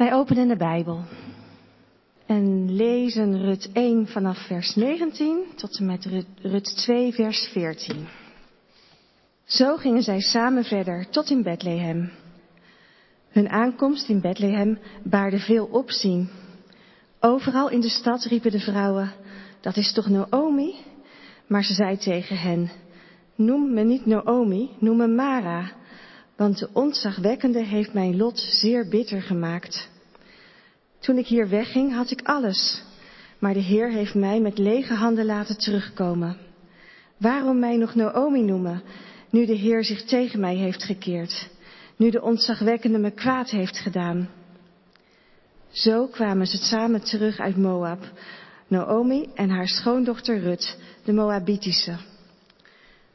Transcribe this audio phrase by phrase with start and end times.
[0.00, 1.04] Wij openen de Bijbel
[2.26, 6.08] en lezen Rut 1 vanaf vers 19 tot en met
[6.42, 8.08] Rut 2 vers 14.
[9.44, 12.10] Zo gingen zij samen verder tot in Bethlehem.
[13.28, 16.30] Hun aankomst in Bethlehem baarde veel opzien.
[17.20, 19.12] Overal in de stad riepen de vrouwen,
[19.60, 20.74] dat is toch Naomi?
[21.46, 22.70] Maar ze zei tegen hen,
[23.34, 25.72] noem me niet Naomi, noem me Mara,
[26.36, 29.89] want de ontzagwekkende heeft mijn lot zeer bitter gemaakt.
[31.00, 32.82] Toen ik hier wegging, had ik alles,
[33.38, 36.36] maar de Heer heeft mij met lege handen laten terugkomen.
[37.16, 38.82] Waarom mij nog Naomi noemen,
[39.30, 41.48] nu de Heer zich tegen mij heeft gekeerd,
[41.96, 44.28] nu de ontzagwekkende me kwaad heeft gedaan?
[45.70, 48.12] Zo kwamen ze samen terug uit Moab,
[48.68, 51.96] Naomi en haar schoondochter Rut, de Moabitische.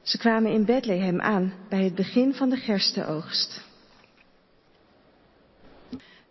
[0.02, 3.62] Ze kwamen in Bethlehem aan bij het begin van de gerstenoogst.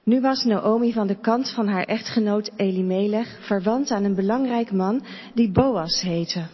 [0.05, 5.05] Nu was Naomi van de kant van haar echtgenoot Elimelech verwant aan een belangrijk man
[5.35, 6.47] die Boas heette.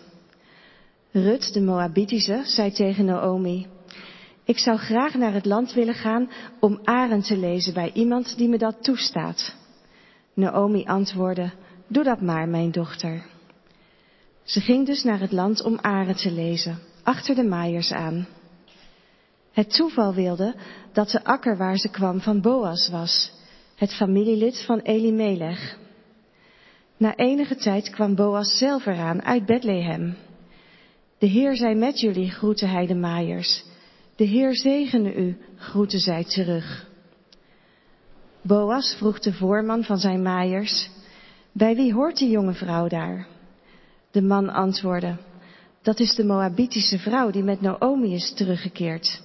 [1.12, 3.66] Rut, de Moabitische, zei tegen Naomi,
[4.44, 6.30] ik zou graag naar het land willen gaan
[6.60, 9.54] om Aren te lezen bij iemand die me dat toestaat.
[10.34, 11.50] Naomi antwoordde,
[11.86, 13.26] doe dat maar, mijn dochter.
[14.42, 18.26] Ze ging dus naar het land om Aren te lezen, achter de maaiers aan.
[19.52, 20.54] Het toeval wilde
[20.92, 23.38] dat de akker waar ze kwam van Boas was,
[23.80, 25.78] het familielid van Elimelech.
[26.96, 30.16] Na enige tijd kwam Boas zelf eraan uit Bethlehem.
[31.18, 33.64] De Heer zij met jullie, groette hij de maaiers.
[34.16, 36.88] De Heer zegene u, groette zij terug.
[38.42, 40.90] Boas vroeg de voorman van zijn maaiers,
[41.52, 43.26] bij wie hoort die jonge vrouw daar?
[44.10, 45.16] De man antwoordde,
[45.82, 49.22] dat is de Moabitische vrouw die met Naomi is teruggekeerd.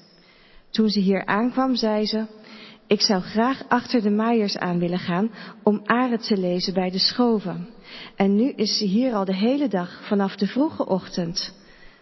[0.70, 2.26] Toen ze hier aankwam, zei ze,
[2.88, 5.32] ik zou graag achter de maaiers aan willen gaan
[5.64, 7.70] om Aren te lezen bij de schoven.
[8.16, 11.54] En nu is ze hier al de hele dag vanaf de vroege ochtend.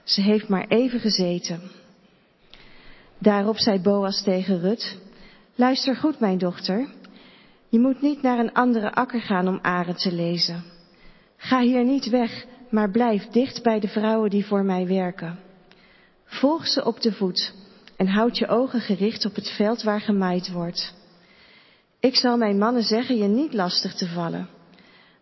[0.03, 1.61] Ze heeft maar even gezeten.
[3.19, 4.97] Daarop zei Boas tegen Rut,
[5.55, 6.87] luister goed mijn dochter,
[7.69, 10.63] je moet niet naar een andere akker gaan om Aren te lezen.
[11.37, 15.39] Ga hier niet weg, maar blijf dicht bij de vrouwen die voor mij werken.
[16.25, 17.53] Volg ze op de voet
[17.97, 20.93] en houd je ogen gericht op het veld waar gemaaid wordt.
[21.99, 24.49] Ik zal mijn mannen zeggen je niet lastig te vallen.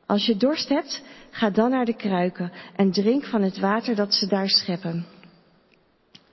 [0.05, 4.13] Als je dorst hebt, ga dan naar de kruiken en drink van het water dat
[4.13, 5.05] ze daar scheppen.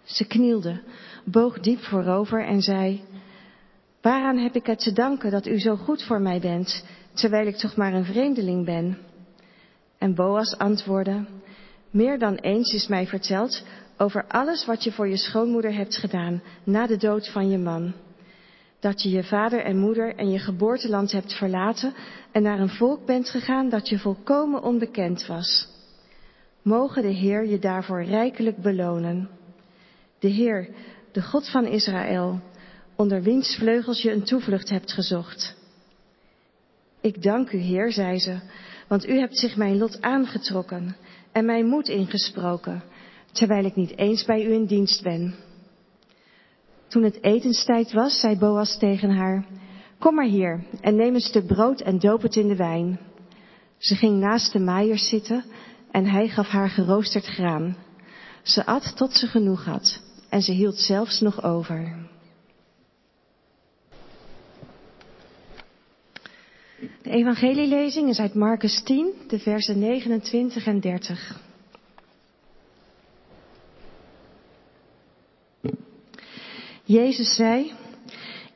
[0.04, 0.82] Ze knielde,
[1.25, 3.05] boog diep voorover en zei,
[4.00, 7.56] Waaraan heb ik het te danken dat u zo goed voor mij bent, terwijl ik
[7.56, 8.99] toch maar een vreemdeling ben?
[9.99, 11.26] En Boas antwoordde,
[11.91, 13.62] Meer dan eens is mij verteld
[13.98, 17.94] over alles wat je voor je schoonmoeder hebt gedaan na de dood van je man.
[18.81, 21.94] Dat je je vader en moeder en je geboorteland hebt verlaten
[22.32, 25.69] en naar een volk bent gegaan dat je volkomen onbekend was.
[26.62, 29.28] Mogen de Heer je daarvoor rijkelijk belonen.
[30.19, 30.69] De Heer,
[31.12, 32.41] de God van Israël,
[32.97, 35.56] onder wiens vleugels je een toevlucht hebt gezocht.
[37.00, 38.38] Ik dank u, Heer, zei ze,
[38.88, 40.97] want u hebt zich mijn lot aangetrokken
[41.32, 42.82] en mijn moed ingesproken,
[43.32, 45.34] terwijl ik niet eens bij u in dienst ben.
[46.88, 49.46] Toen het etenstijd was, zei Boas tegen haar,
[49.98, 53.00] kom maar hier en neem een stuk brood en doop het in de wijn.
[53.78, 55.44] Ze ging naast de maaiers zitten
[55.90, 57.76] en hij gaf haar geroosterd graan.
[58.42, 62.06] Ze at tot ze genoeg had en ze hield zelfs nog over.
[67.02, 71.47] De evangelielezing is uit Marcus 10, de versen 29 en 30.
[76.88, 77.72] Jezus zei,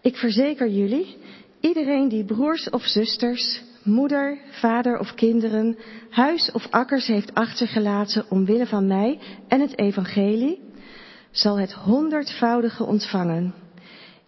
[0.01, 1.17] ik verzeker jullie,
[1.61, 5.79] iedereen die broers of zusters, moeder, vader of kinderen,
[6.11, 10.61] huis of akkers heeft achtergelaten omwille van mij en het evangelie,
[11.31, 13.55] zal het honderdvoudige ontvangen.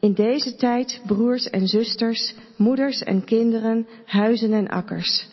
[0.00, 5.26] In deze tijd broers en zusters, moeders en kinderen, huizen en akkers.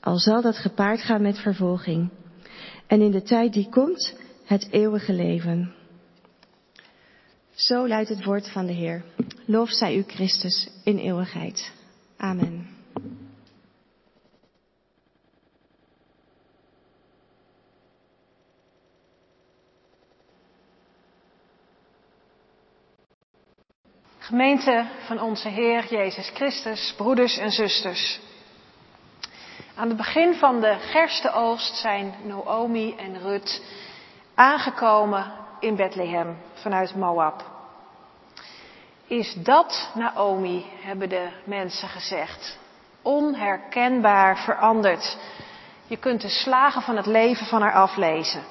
[0.00, 2.10] Al zal dat gepaard gaan met vervolging.
[2.86, 4.14] En in de tijd die komt,
[4.44, 5.80] het eeuwige leven.
[7.66, 9.04] Zo luidt het woord van de Heer.
[9.46, 11.72] Lof zij u Christus in eeuwigheid.
[12.16, 12.68] Amen.
[24.18, 28.20] Gemeente van onze Heer Jezus Christus, broeders en zusters.
[29.74, 33.62] Aan het begin van de gerstenoogst zijn Naomi en Rut
[34.34, 37.51] aangekomen in Bethlehem vanuit Moab.
[39.12, 42.58] Is dat Naomi, hebben de mensen gezegd.
[43.02, 45.18] Onherkenbaar veranderd.
[45.86, 48.42] Je kunt de slagen van het leven van haar aflezen.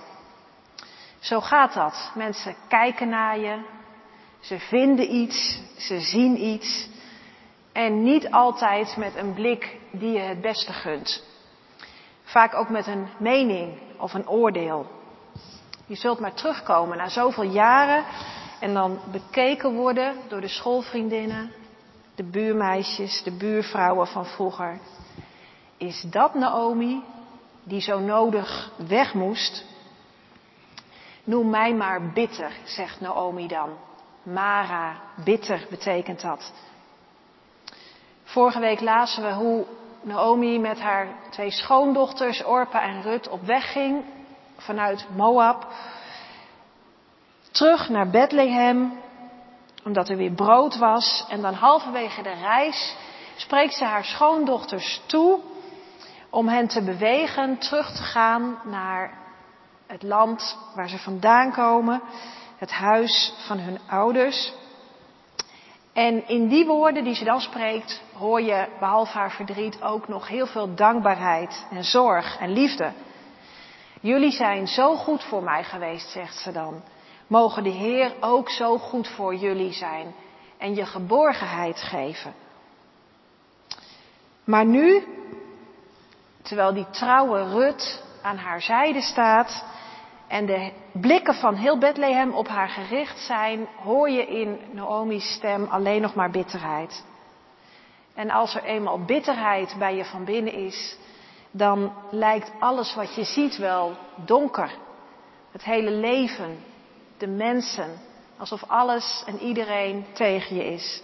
[1.20, 2.12] Zo gaat dat.
[2.16, 3.62] Mensen kijken naar je,
[4.40, 6.90] ze vinden iets, ze zien iets.
[7.72, 11.24] En niet altijd met een blik die je het beste gunt.
[12.24, 14.92] Vaak ook met een mening of een oordeel.
[15.86, 18.06] Je zult maar terugkomen na zoveel jaren
[18.62, 21.52] en dan bekeken worden door de schoolvriendinnen,
[22.16, 24.80] de buurmeisjes, de buurvrouwen van vroeger.
[25.78, 27.04] Is dat Naomi
[27.64, 29.66] die zo nodig weg moest?
[31.24, 33.70] Noem mij maar bitter, zegt Naomi dan.
[34.24, 36.54] Mara, bitter betekent dat.
[38.24, 39.66] Vorige week lazen we hoe
[40.02, 44.04] Naomi met haar twee schoondochters, Orpa en Rut, op weg ging
[44.58, 45.68] vanuit Moab.
[47.52, 49.00] Terug naar Bethlehem,
[49.84, 51.26] omdat er weer brood was.
[51.30, 52.96] En dan halverwege de reis
[53.36, 55.40] spreekt ze haar schoondochters toe
[56.30, 59.18] om hen te bewegen terug te gaan naar
[59.88, 62.02] het land waar ze vandaan komen,
[62.58, 64.54] het huis van hun ouders.
[65.94, 70.28] En in die woorden die ze dan spreekt, hoor je behalve haar verdriet ook nog
[70.28, 72.92] heel veel dankbaarheid en zorg en liefde.
[74.02, 76.84] Jullie zijn zo goed voor mij geweest, zegt ze dan.
[77.32, 80.16] Mogen de Heer ook zo goed voor jullie zijn
[80.58, 82.34] en je geborgenheid geven.
[84.44, 85.04] Maar nu,
[86.42, 89.66] terwijl die trouwe Rut aan haar zijde staat
[90.28, 95.66] en de blikken van heel Bethlehem op haar gericht zijn, hoor je in Naomi's stem
[95.66, 97.06] alleen nog maar bitterheid.
[98.14, 100.98] En als er eenmaal bitterheid bij je van binnen is,
[101.52, 104.72] dan lijkt alles wat je ziet wel donker.
[105.52, 106.70] Het hele leven,
[107.22, 108.02] de mensen,
[108.38, 111.02] alsof alles en iedereen tegen je is.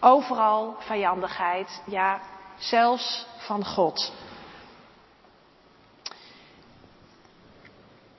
[0.00, 2.20] Overal vijandigheid, ja,
[2.58, 4.12] zelfs van God.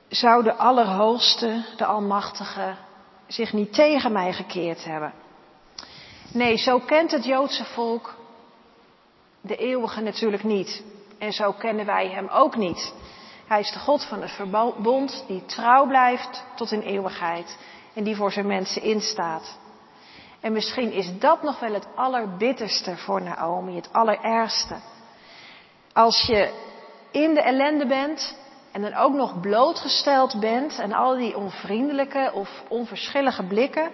[0.08, 2.74] Zou de Allerhoogste, de Almachtige,
[3.26, 5.12] zich niet tegen mij gekeerd hebben?
[6.32, 8.14] Nee, zo kent het Joodse volk
[9.40, 10.82] de eeuwige natuurlijk niet.
[11.18, 12.94] En zo kennen wij hem ook niet.
[13.46, 17.58] Hij is de God van het verbond die trouw blijft tot in eeuwigheid
[17.94, 19.58] en die voor zijn mensen instaat.
[20.40, 24.74] En misschien is dat nog wel het allerbitterste voor Naomi, het allerergste.
[25.92, 26.52] Als je
[27.10, 28.36] in de ellende bent
[28.72, 33.90] en dan ook nog blootgesteld bent en al die onvriendelijke of onverschillige blikken,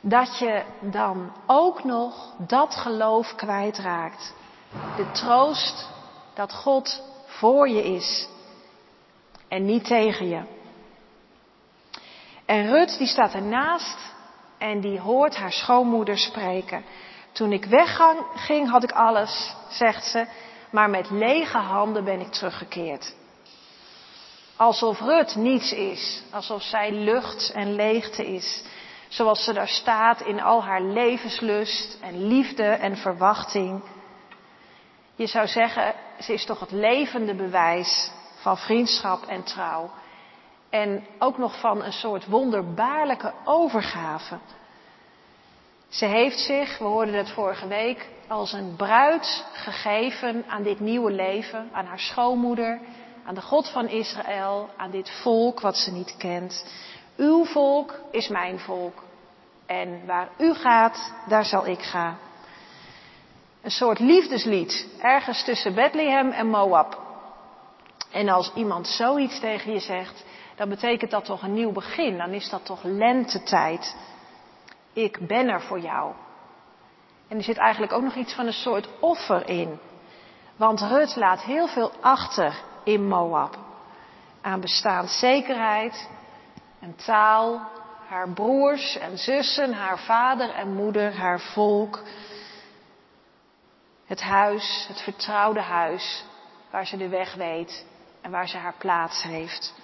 [0.00, 4.34] dat je dan ook nog dat geloof kwijtraakt.
[4.96, 5.88] De troost
[6.34, 8.28] dat God voor je is
[9.52, 10.42] en niet tegen je.
[12.46, 13.98] En Rut die staat ernaast
[14.58, 16.84] en die hoort haar schoonmoeder spreken.
[17.32, 20.26] Toen ik wegging had ik alles, zegt ze,
[20.70, 23.14] maar met lege handen ben ik teruggekeerd.
[24.56, 28.64] Alsof Rut niets is, alsof zij lucht en leegte is,
[29.08, 33.82] zoals ze daar staat in al haar levenslust en liefde en verwachting.
[35.14, 38.10] Je zou zeggen, ze is toch het levende bewijs
[38.42, 39.90] van vriendschap en trouw.
[40.70, 44.38] En ook nog van een soort wonderbaarlijke overgave.
[45.88, 51.10] Ze heeft zich, we hoorden het vorige week, als een bruid gegeven aan dit nieuwe
[51.10, 52.80] leven, aan haar schoonmoeder,
[53.24, 56.64] aan de God van Israël, aan dit volk wat ze niet kent.
[57.16, 59.02] Uw volk is mijn volk.
[59.66, 62.18] En waar u gaat, daar zal ik gaan.
[63.62, 67.11] Een soort liefdeslied, ergens tussen Bethlehem en Moab.
[68.12, 70.24] En als iemand zoiets tegen je zegt,
[70.56, 72.16] dan betekent dat toch een nieuw begin.
[72.16, 73.96] Dan is dat toch lentetijd.
[74.92, 76.12] Ik ben er voor jou.
[77.28, 79.78] En er zit eigenlijk ook nog iets van een soort offer in.
[80.56, 83.58] Want Rut laat heel veel achter in Moab.
[84.40, 86.08] Aan bestaanszekerheid,
[86.80, 87.60] een taal,
[88.08, 92.02] haar broers en zussen, haar vader en moeder, haar volk.
[94.06, 96.24] Het huis, het vertrouwde huis,
[96.70, 97.84] waar ze de weg weet
[98.22, 99.74] en waar ze haar plaats heeft.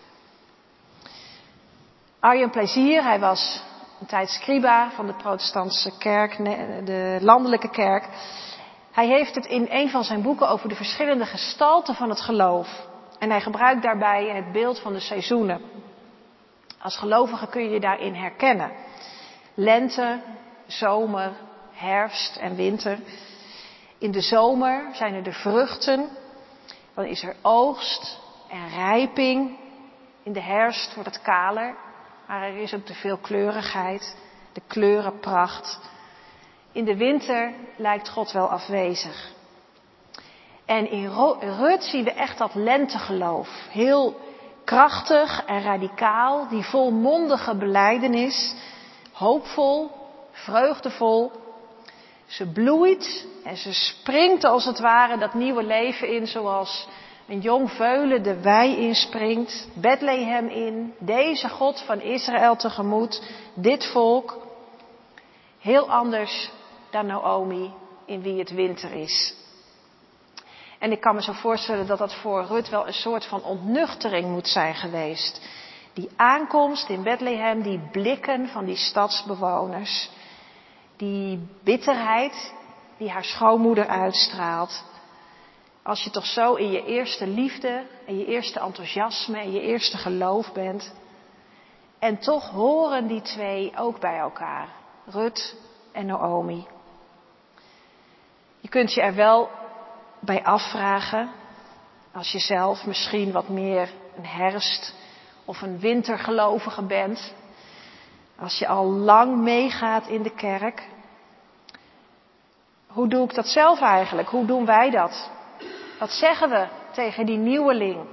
[2.21, 3.63] Arjen Plezier, hij was
[4.01, 6.37] een tijd scriba van de protestantse kerk,
[6.87, 8.09] de landelijke kerk.
[8.93, 12.87] Hij heeft het in een van zijn boeken over de verschillende gestalten van het geloof.
[13.19, 15.61] En hij gebruikt daarbij het beeld van de seizoenen.
[16.79, 18.73] Als gelovige kun je je daarin herkennen.
[19.55, 20.21] Lente,
[20.67, 21.33] zomer,
[21.73, 22.99] herfst en winter.
[23.99, 26.09] In de zomer zijn er de vruchten.
[26.95, 29.59] Dan is er oogst en rijping.
[30.23, 31.75] In de herfst wordt het kaler,
[32.27, 34.17] maar er is ook te veel kleurigheid.
[34.53, 35.81] de kleurenpracht.
[36.73, 39.33] In de winter lijkt God wel afwezig.
[40.65, 41.09] En in
[41.41, 43.49] Rut zien we echt dat lentegeloof.
[43.71, 44.17] Heel
[44.65, 48.55] krachtig en radicaal, die volmondige beleidenis,
[49.13, 49.91] hoopvol,
[50.33, 51.33] vreugdevol.
[52.27, 56.89] Ze bloeit en ze springt als het ware dat nieuwe leven in, zoals
[57.29, 63.23] een jong veulen de wei inspringt, Bethlehem in, deze God van Israël tegemoet,
[63.55, 64.47] dit volk.
[65.59, 66.51] Heel anders
[66.91, 67.73] dan Naomi,
[68.05, 69.35] in wie het winter is.
[70.79, 74.29] En ik kan me zo voorstellen dat dat voor Rut wel een soort van ontnuchtering
[74.29, 75.41] moet zijn geweest.
[75.93, 80.11] Die aankomst in Bethlehem, die blikken van die stadsbewoners,
[80.97, 82.53] die bitterheid
[82.97, 84.85] die haar schoonmoeder uitstraalt.
[85.89, 89.97] Als je toch zo in je eerste liefde en je eerste enthousiasme en je eerste
[89.97, 90.95] geloof bent.
[91.99, 94.69] En toch horen die twee ook bij elkaar.
[95.07, 95.57] Rut
[95.93, 96.67] en Naomi.
[98.61, 99.51] Je kunt je er wel
[100.21, 101.31] bij afvragen,
[102.13, 104.95] als je zelf misschien wat meer een herfst
[105.45, 107.35] of een wintergelovige bent,
[108.39, 110.89] als je al lang meegaat in de kerk.
[112.87, 114.29] Hoe doe ik dat zelf eigenlijk?
[114.29, 115.37] Hoe doen wij dat?
[115.99, 118.07] Wat zeggen we tegen die nieuweling?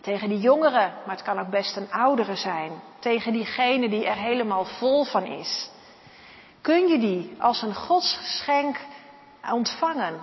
[0.00, 2.72] Tegen die jongere, maar het kan ook best een oudere zijn.
[2.98, 5.70] Tegen diegene die er helemaal vol van is.
[6.60, 8.80] Kun je die als een godsgeschenk
[9.52, 10.22] ontvangen?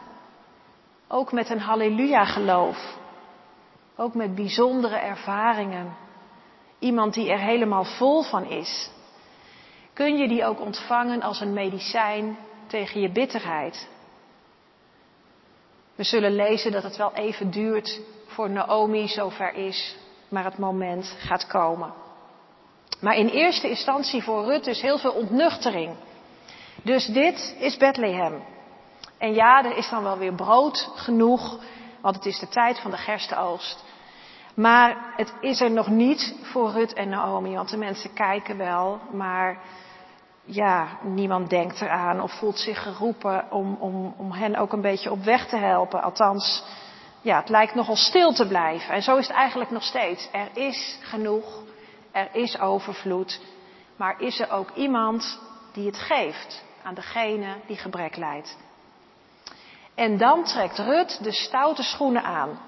[1.07, 2.97] Ook met een halleluja geloof.
[3.95, 5.95] Ook met bijzondere ervaringen.
[6.79, 8.89] Iemand die er helemaal vol van is.
[9.93, 12.37] Kun je die ook ontvangen als een medicijn
[12.67, 13.87] tegen je bitterheid?
[15.95, 19.95] We zullen lezen dat het wel even duurt voor Naomi zover is,
[20.29, 21.93] maar het moment gaat komen.
[22.99, 25.95] Maar in eerste instantie voor Rut dus heel veel ontnuchtering.
[26.83, 28.43] Dus dit is Bethlehem.
[29.17, 31.59] En ja, er is dan wel weer brood genoeg,
[32.01, 33.83] want het is de tijd van de gerstenoogst.
[34.53, 38.99] Maar het is er nog niet voor Rut en Naomi, want de mensen kijken wel,
[39.11, 39.61] maar
[40.45, 45.11] ja, niemand denkt eraan of voelt zich geroepen om, om, om hen ook een beetje
[45.11, 46.03] op weg te helpen.
[46.03, 46.63] Althans,
[47.21, 48.93] ja, het lijkt nogal stil te blijven.
[48.93, 50.29] En zo is het eigenlijk nog steeds.
[50.31, 51.61] Er is genoeg,
[52.11, 53.41] er is overvloed,
[53.95, 55.39] maar is er ook iemand
[55.73, 58.57] die het geeft aan degene die gebrek lijdt.
[59.95, 62.59] En dan trekt Rut de stoute schoenen aan.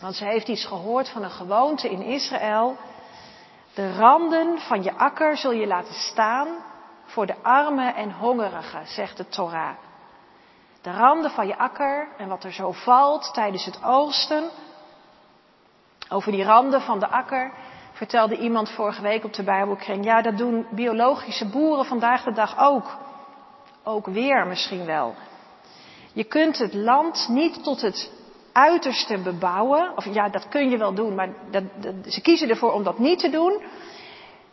[0.00, 2.76] Want ze heeft iets gehoord van een gewoonte in Israël.
[3.74, 6.48] De randen van je akker zul je laten staan
[7.04, 9.74] voor de armen en hongerigen, zegt de Torah.
[10.82, 14.50] De randen van je akker en wat er zo valt tijdens het oogsten.
[16.08, 17.52] Over die randen van de akker
[17.92, 20.04] vertelde iemand vorige week op de Bijbelkring.
[20.04, 22.96] Ja, dat doen biologische boeren vandaag de dag ook.
[23.82, 25.14] Ook weer misschien wel.
[26.12, 28.12] Je kunt het land niet tot het
[28.52, 29.96] uiterste bebouwen.
[29.96, 31.62] Of ja, dat kun je wel doen, maar dat,
[32.06, 33.62] ze kiezen ervoor om dat niet te doen.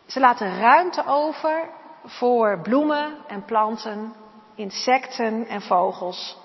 [0.06, 1.68] Ze laten ruimte over
[2.04, 4.12] voor bloemen en planten,
[4.54, 6.36] insecten en vogels.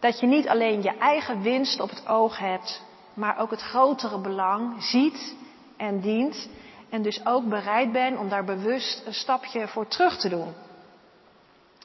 [0.00, 2.82] Dat je niet alleen je eigen winst op het oog hebt,
[3.14, 5.36] maar ook het grotere belang ziet
[5.76, 6.48] en dient.
[6.90, 10.54] En dus ook bereid bent om daar bewust een stapje voor terug te doen.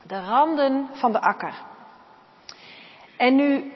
[0.04, 1.54] De randen van de akker.
[3.18, 3.74] En nu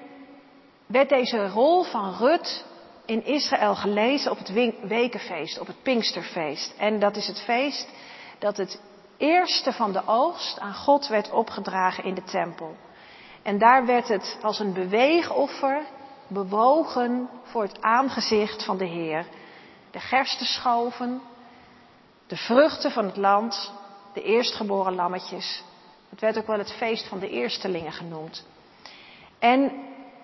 [0.85, 2.65] werd deze rol van Rut
[3.05, 4.53] in Israël gelezen op het
[4.87, 6.73] wekenfeest, op het Pinksterfeest.
[6.77, 7.89] En dat is het feest
[8.41, 8.81] dat het
[9.17, 12.75] eerste van de oogst aan God werd opgedragen in de tempel.
[13.43, 15.81] En daar werd het als een beweegoffer
[16.27, 19.25] bewogen voor het aangezicht van de Heer.
[19.91, 21.21] De gerstenschoven,
[22.27, 23.71] de vruchten van het land,
[24.13, 25.63] de eerstgeboren lammetjes.
[26.09, 28.45] Het werd ook wel het feest van de eerstelingen genoemd.
[29.39, 29.71] En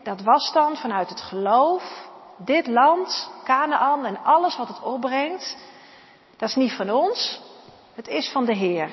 [0.03, 5.57] dat was dan vanuit het geloof, dit land, Canaan en alles wat het opbrengt,
[6.37, 7.45] dat is niet van ons,
[7.97, 8.89] het is van de Heer.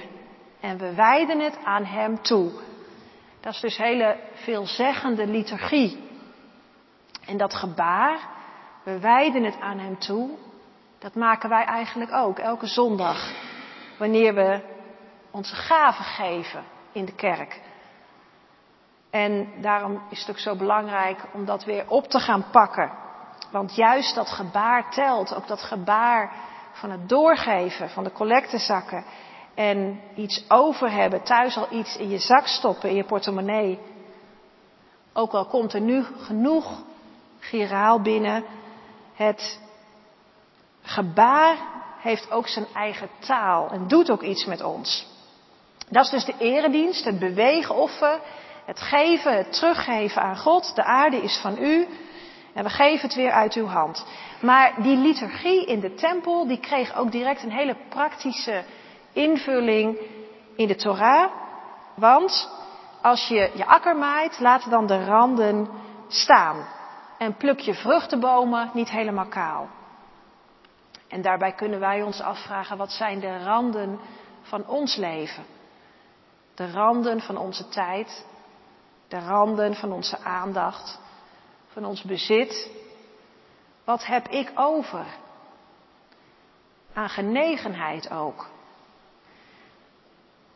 [0.60, 2.50] En we wijden het aan Hem toe.
[3.40, 6.10] Dat is dus hele veelzeggende liturgie.
[7.26, 8.18] En dat gebaar,
[8.82, 10.30] we wijden het aan Hem toe,
[10.98, 13.32] dat maken wij eigenlijk ook elke zondag.
[13.98, 14.60] Wanneer we
[15.30, 17.60] onze gaven geven in de kerk.
[19.10, 22.92] En daarom is het ook zo belangrijk om dat weer op te gaan pakken.
[23.50, 26.32] Want juist dat gebaar telt, ook dat gebaar
[26.74, 29.04] van het doorgeven van de collectezakken
[29.54, 33.78] en iets over hebben, thuis al iets in je zak stoppen, in je portemonnee.
[35.12, 36.82] Ook al komt er nu genoeg
[37.38, 38.44] giraal binnen,
[39.14, 39.60] het
[40.82, 41.56] gebaar,
[41.98, 45.06] heeft ook zijn eigen taal en doet ook iets met ons.
[45.88, 48.20] Dat is dus de eredienst, het beweegoffer,
[48.64, 50.74] het geven, het teruggeven aan God.
[50.74, 51.86] De aarde is van u
[52.54, 54.06] en we geven het weer uit uw hand.
[54.40, 58.64] Maar die liturgie in de tempel, die kreeg ook direct een hele praktische
[59.12, 59.98] invulling
[60.56, 61.30] in de Torah.
[61.94, 62.50] Want
[63.02, 65.68] als je je akker maait, laat dan de randen
[66.08, 66.66] staan.
[67.18, 69.68] En pluk je vruchtenbomen niet helemaal kaal.
[71.08, 74.00] En daarbij kunnen wij ons afvragen, wat zijn de randen
[74.42, 75.44] van ons leven?
[76.54, 78.26] De randen van onze tijd,
[79.08, 81.00] de randen van onze aandacht,
[81.74, 82.70] van ons bezit.
[83.84, 85.06] Wat heb ik over?
[86.92, 88.46] Aan genegenheid ook.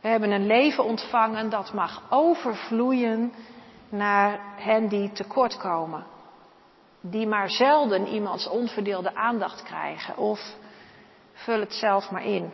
[0.01, 3.33] We hebben een leven ontvangen dat mag overvloeien
[3.89, 6.05] naar hen die tekortkomen.
[7.01, 10.17] Die maar zelden iemands onverdeelde aandacht krijgen.
[10.17, 10.55] Of
[11.33, 12.51] vul het zelf maar in.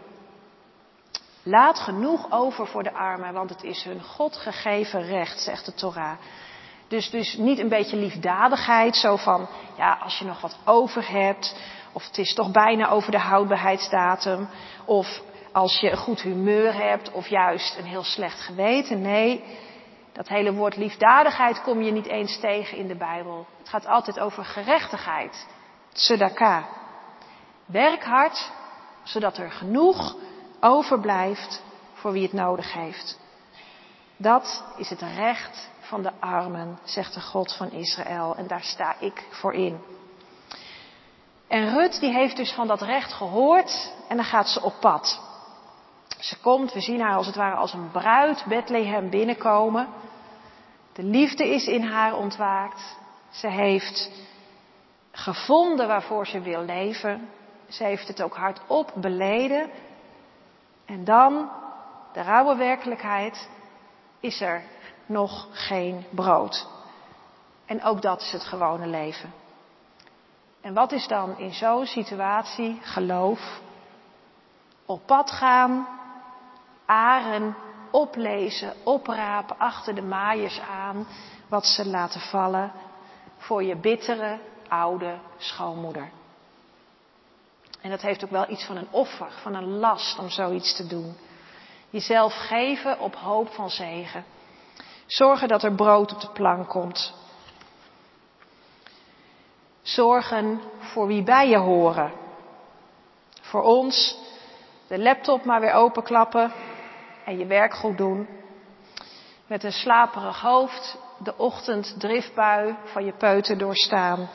[1.44, 5.74] Laat genoeg over voor de armen, want het is hun God gegeven recht, zegt de
[5.74, 6.18] Torah.
[6.88, 11.56] Dus, dus niet een beetje liefdadigheid, zo van, ja, als je nog wat over hebt,
[11.92, 14.50] of het is toch bijna over de houdbaarheidsdatum,
[14.86, 19.02] of als je een goed humeur hebt, of juist een heel slecht geweten.
[19.02, 19.44] Nee,
[20.14, 23.46] dat hele woord liefdadigheid kom je niet eens tegen in de Bijbel.
[23.58, 25.48] Het gaat altijd over gerechtigheid,
[25.94, 26.68] tzedaka.
[27.66, 28.52] Werk hard,
[29.04, 30.16] zodat er genoeg
[30.60, 31.64] overblijft
[31.94, 33.20] voor wie het nodig heeft.
[34.18, 38.36] Dat is het recht van de armen, zegt de God van Israël.
[38.36, 39.82] En daar sta ik voor in.
[41.48, 45.22] En Rut die heeft dus van dat recht gehoord en dan gaat ze op pad.
[46.20, 49.88] Ze komt, we zien haar als het ware als een bruid Bethlehem binnenkomen.
[50.94, 52.98] De liefde is in haar ontwaakt.
[53.30, 54.12] Ze heeft
[55.12, 57.30] gevonden waarvoor ze wil leven.
[57.68, 59.70] Ze heeft het ook hardop beleden.
[60.86, 61.50] En dan,
[62.14, 63.50] de rauwe werkelijkheid,
[64.20, 64.64] is er
[65.06, 66.68] nog geen brood.
[67.66, 69.34] En ook dat is het gewone leven.
[70.62, 73.62] En wat is dan in zo'n situatie geloof?
[74.86, 75.88] Op pad gaan,
[76.86, 77.56] aren,
[77.92, 81.08] oplezen, oprapen achter de maaiers aan
[81.48, 82.72] wat ze laten vallen
[83.38, 86.10] voor je bittere oude schoonmoeder.
[87.82, 90.88] En dat heeft ook wel iets van een offer, van een last om zoiets te
[90.88, 91.18] doen.
[91.90, 94.26] Jezelf geven op hoop van zegen.
[95.06, 97.14] Zorgen dat er brood op de plank komt.
[99.82, 102.12] Zorgen voor wie bij je horen.
[103.42, 104.18] Voor ons
[104.88, 106.52] de laptop maar weer openklappen
[107.26, 108.28] en je werk goed doen.
[109.48, 114.30] Met een slaperig hoofd de ochtend driftbui van je peuter doorstaan.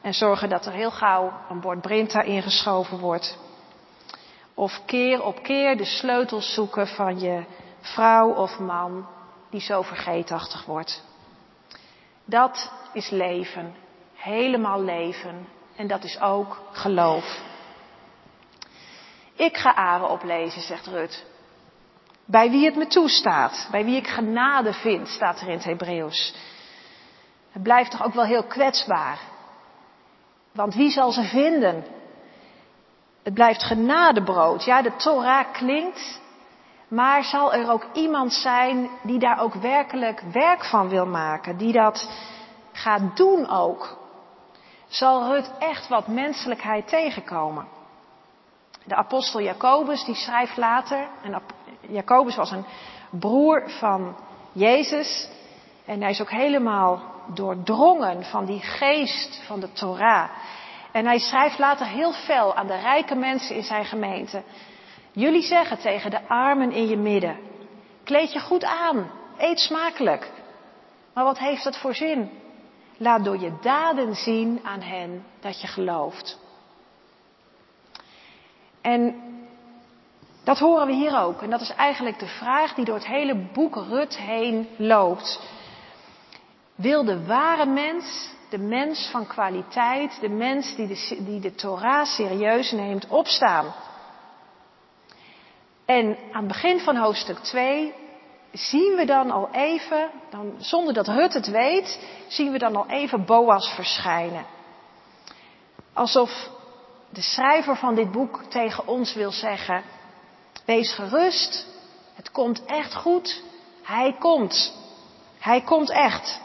[0.00, 3.38] En zorgen dat er heel gauw een bord Brinta ingeschoven wordt.
[4.54, 7.44] Of keer op keer de sleutels zoeken van je
[7.80, 9.06] vrouw of man
[9.50, 11.02] die zo vergeetachtig wordt.
[12.24, 13.74] Dat is leven.
[14.14, 15.48] Helemaal leven.
[15.76, 17.40] En dat is ook geloof.
[19.34, 21.24] Ik ga aren oplezen, zegt Rut.
[22.24, 26.34] Bij wie het me toestaat, bij wie ik genade vind, staat er in het Hebreeuws.
[27.50, 29.18] Het blijft toch ook wel heel kwetsbaar.
[30.52, 31.84] Want wie zal ze vinden?
[33.22, 34.64] Het blijft genadebrood.
[34.64, 36.20] Ja, de Torah klinkt.
[36.90, 41.56] Maar zal er ook iemand zijn die daar ook werkelijk werk van wil maken?
[41.56, 42.10] Die dat
[42.72, 43.98] gaat doen ook?
[44.88, 47.66] Zal Rut echt wat menselijkheid tegenkomen?
[48.84, 51.42] De apostel Jacobus die schrijft later, en
[51.80, 52.64] Jacobus was een
[53.10, 54.16] broer van
[54.52, 55.28] Jezus,
[55.84, 60.28] en hij is ook helemaal doordrongen van die geest van de Torah.
[60.92, 64.42] En hij schrijft later heel fel aan de rijke mensen in zijn gemeente.
[65.12, 67.38] Jullie zeggen tegen de armen in je midden,
[68.04, 70.30] kleed je goed aan, eet smakelijk.
[71.14, 72.30] Maar wat heeft dat voor zin?
[72.96, 76.38] Laat door je daden zien aan hen dat je gelooft.
[78.80, 79.14] En
[80.44, 81.42] dat horen we hier ook.
[81.42, 85.40] En dat is eigenlijk de vraag die door het hele boek Rut heen loopt.
[86.74, 92.04] Wil de ware mens, de mens van kwaliteit, de mens die de, die de Torah
[92.04, 93.74] serieus neemt, opstaan?
[95.90, 97.94] En aan het begin van hoofdstuk 2
[98.52, 102.86] zien we dan al even, dan, zonder dat Rut het weet, zien we dan al
[102.86, 104.46] even Boas verschijnen.
[105.92, 106.48] Alsof
[107.08, 109.82] de schrijver van dit boek tegen ons wil zeggen,
[110.64, 111.66] wees gerust,
[112.14, 113.42] het komt echt goed,
[113.82, 114.74] hij komt,
[115.38, 116.40] hij komt echt.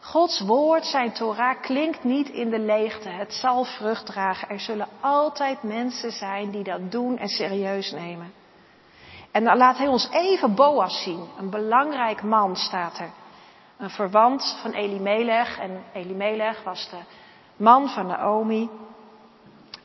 [0.00, 3.08] Gods woord, zijn Torah, klinkt niet in de leegte.
[3.08, 4.48] Het zal vrucht dragen.
[4.48, 8.37] Er zullen altijd mensen zijn die dat doen en serieus nemen.
[9.30, 11.28] En dan laat hij ons even Boas zien.
[11.38, 13.10] Een belangrijk man staat er.
[13.76, 15.58] Een verwant van Elimelech.
[15.58, 16.98] En Elimelech was de
[17.56, 18.70] man van Naomi.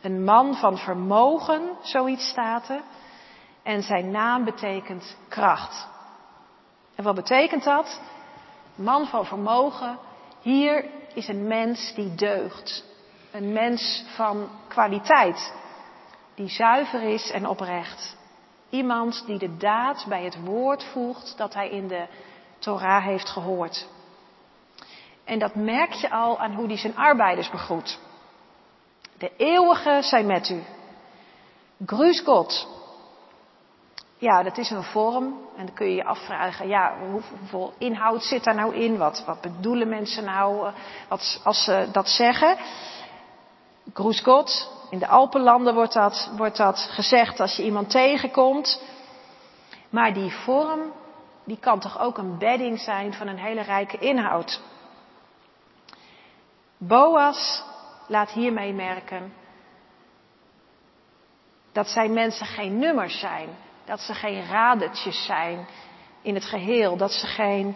[0.01, 2.81] Een man van vermogen, zoiets staat er.
[3.63, 5.87] En zijn naam betekent kracht.
[6.95, 8.01] En wat betekent dat?
[8.75, 9.97] Man van vermogen.
[10.41, 12.85] Hier is een mens die deugt.
[13.31, 15.53] Een mens van kwaliteit.
[16.35, 18.17] Die zuiver is en oprecht.
[18.73, 22.07] Iemand die de daad bij het woord voegt dat hij in de
[22.59, 23.87] Torah heeft gehoord.
[25.23, 27.99] En dat merk je al aan hoe hij zijn arbeiders begroet.
[29.17, 30.63] De eeuwige zij met u.
[31.85, 32.67] Grüß God.
[34.17, 35.23] Ja, dat is een vorm.
[35.57, 38.97] En dan kun je je afvragen, ja, hoeveel inhoud zit daar nou in?
[38.97, 40.71] Wat, wat bedoelen mensen nou
[41.07, 42.57] wat, als ze dat zeggen?
[43.93, 44.71] Grüß God.
[44.93, 48.81] In de Alpenlanden wordt dat, wordt dat gezegd als je iemand tegenkomt.
[49.89, 50.91] Maar die vorm,
[51.45, 54.61] die kan toch ook een bedding zijn van een hele rijke inhoud.
[56.77, 57.63] Boas
[58.07, 59.33] laat hiermee merken
[61.71, 63.49] dat zijn mensen geen nummers zijn.
[63.85, 65.67] Dat ze geen radertjes zijn
[66.21, 66.97] in het geheel.
[66.97, 67.75] Dat ze geen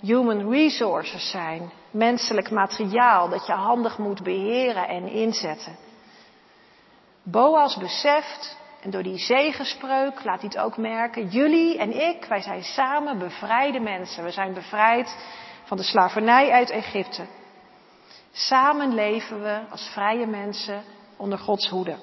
[0.00, 1.72] human resources zijn.
[1.90, 5.85] Menselijk materiaal dat je handig moet beheren en inzetten.
[7.30, 12.40] Boas beseft, en door die zegenspreuk laat hij het ook merken, jullie en ik, wij
[12.40, 14.24] zijn samen bevrijde mensen.
[14.24, 15.16] We zijn bevrijd
[15.64, 17.26] van de slavernij uit Egypte.
[18.32, 20.82] Samen leven we als vrije mensen
[21.16, 21.96] onder Gods hoede.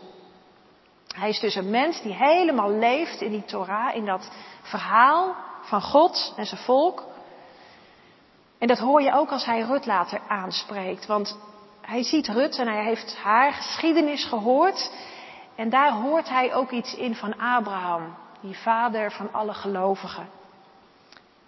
[1.16, 4.32] Hij is dus een mens die helemaal leeft in die Torah, in dat
[4.62, 7.04] verhaal van God en zijn volk.
[8.60, 11.06] En dat hoor je ook als hij Rut later aanspreekt.
[11.06, 11.38] Want
[11.82, 14.92] hij ziet Rut en hij heeft haar geschiedenis gehoord.
[15.56, 20.30] En daar hoort hij ook iets in van Abraham, die vader van alle gelovigen.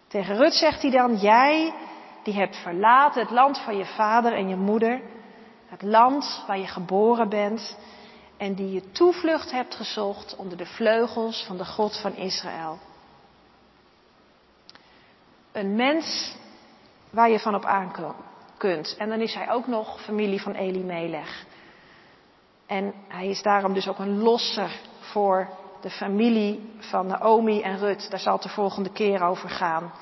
[0.07, 1.73] Tegen Rut zegt hij dan, jij
[2.23, 5.01] die hebt verlaten het land van je vader en je moeder,
[5.65, 7.77] het land waar je geboren bent
[8.37, 12.79] en die je toevlucht hebt gezocht onder de vleugels van de God van Israël.
[15.51, 16.35] Een mens
[17.09, 17.91] waar je van op aan
[18.57, 18.95] kunt.
[18.97, 21.45] En dan is hij ook nog familie van Elimelech.
[22.65, 25.49] En hij is daarom dus ook een losser voor
[25.81, 28.09] de familie van Naomi en Rut.
[28.09, 29.93] Daar zal het de volgende keer over gaan.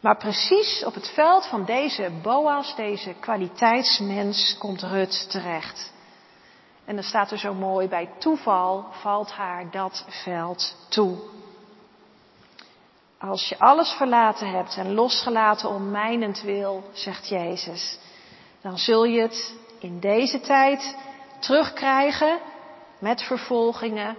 [0.00, 5.92] Maar precies op het veld van deze Boas, deze kwaliteitsmens, komt Rut terecht.
[6.84, 11.18] En dan staat er zo mooi, bij toeval valt haar dat veld toe.
[13.18, 17.98] Als je alles verlaten hebt en losgelaten om mijnentwil, zegt Jezus,
[18.60, 20.96] dan zul je het in deze tijd
[21.38, 22.38] terugkrijgen
[22.98, 24.16] met vervolgingen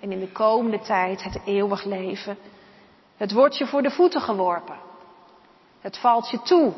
[0.00, 2.38] en in de komende tijd het eeuwig leven.
[3.16, 4.76] Het wordt je voor de voeten geworpen.
[5.80, 6.72] Het valt je toe.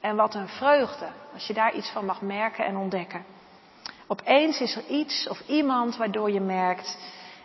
[0.00, 3.24] En wat een vreugde als je daar iets van mag merken en ontdekken.
[4.06, 6.98] Opeens is er iets of iemand waardoor je merkt,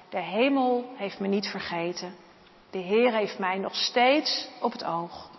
[0.09, 2.15] de hemel heeft me niet vergeten.
[2.69, 5.29] De Heer heeft mij nog steeds op het oog.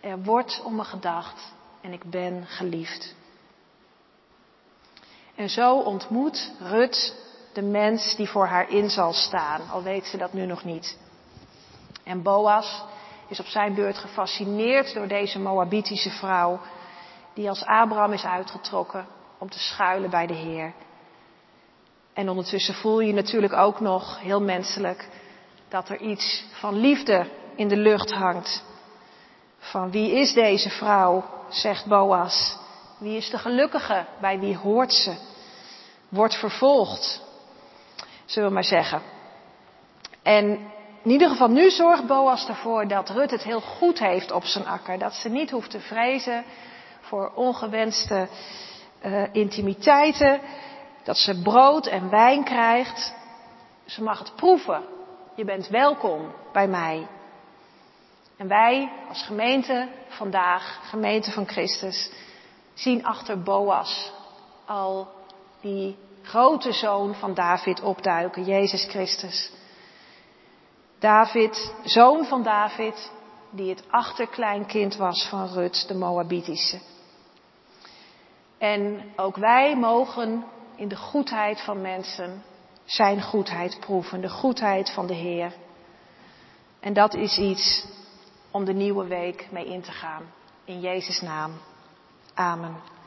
[0.00, 3.14] Er wordt om me gedacht en ik ben geliefd.
[5.40, 7.14] En zo ontmoet Rut
[7.52, 10.98] de mens die voor haar in zal staan, al weet ze dat nu nog niet.
[12.04, 12.84] En Boas
[13.28, 16.60] is op zijn beurt gefascineerd door deze Moabitische vrouw,
[17.34, 19.06] die als Abraham is uitgetrokken
[19.38, 20.72] om te schuilen bij de Heer.
[22.12, 25.08] En ondertussen voel je natuurlijk ook nog, heel menselijk,
[25.68, 28.64] dat er iets van liefde in de lucht hangt.
[29.58, 32.58] Van wie is deze vrouw, zegt Boas.
[32.98, 34.04] Wie is de gelukkige?
[34.20, 35.29] Bij wie hoort ze?
[36.10, 37.22] Wordt vervolgd,
[38.24, 39.02] zullen we maar zeggen.
[40.22, 40.44] En
[41.02, 44.66] in ieder geval nu zorgt Boas ervoor dat Rut het heel goed heeft op zijn
[44.66, 44.98] akker.
[44.98, 46.44] Dat ze niet hoeft te vrezen
[47.00, 48.28] voor ongewenste
[49.04, 50.40] uh, intimiteiten.
[51.02, 53.14] Dat ze brood en wijn krijgt.
[53.84, 54.84] Ze mag het proeven.
[55.34, 57.06] Je bent welkom bij mij.
[58.36, 62.10] En wij als gemeente vandaag, gemeente van Christus,
[62.74, 64.12] zien achter Boas
[64.66, 65.08] al
[65.60, 69.52] die grote zoon van David opduiken, Jezus Christus.
[70.98, 73.10] David, zoon van David,
[73.50, 76.80] die het achterkleinkind was van Rut, de Moabitische.
[78.58, 80.44] En ook wij mogen
[80.76, 82.42] in de goedheid van mensen
[82.84, 85.52] zijn goedheid proeven, de goedheid van de Heer.
[86.80, 87.86] En dat is iets
[88.50, 90.22] om de nieuwe week mee in te gaan.
[90.64, 91.52] In Jezus' naam.
[92.34, 92.99] Amen.